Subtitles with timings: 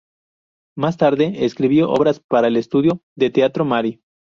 [0.75, 4.01] Más tarde escribió obras para el estudio de teatro marí.